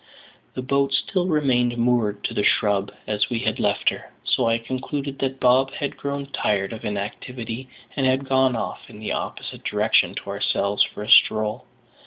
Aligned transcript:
The 0.55 0.63
boat 0.63 0.93
still 0.93 1.27
remained 1.27 1.77
moored 1.77 2.23
to 2.23 2.33
the 2.33 2.43
shrub, 2.43 2.91
as 3.05 3.29
we 3.29 3.37
had 3.37 3.59
left 3.59 3.89
her, 3.91 4.11
so 4.23 4.47
I 4.47 4.57
concluded 4.57 5.19
that 5.19 5.39
Bob 5.39 5.69
had 5.75 5.95
grown 5.95 6.25
tired 6.31 6.73
of 6.73 6.83
inactivity 6.83 7.69
and 7.95 8.07
had 8.07 8.25
gone 8.27 8.55
off, 8.55 8.89
in 8.89 8.97
the 8.97 9.11
opposite 9.11 9.63
direction 9.63 10.15
to 10.15 10.31
ourselves, 10.31 10.81
for 10.81 11.03
a 11.03 11.07
stroll. 11.07 11.67